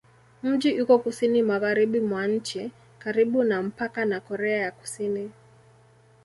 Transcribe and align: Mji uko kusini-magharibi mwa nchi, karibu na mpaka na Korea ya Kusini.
Mji 0.43 0.81
uko 0.81 0.95
kusini-magharibi 1.03 1.99
mwa 2.09 2.27
nchi, 2.27 2.71
karibu 2.99 3.43
na 3.43 3.61
mpaka 3.63 4.05
na 4.05 4.19
Korea 4.19 4.57
ya 4.57 4.71
Kusini. 4.71 5.31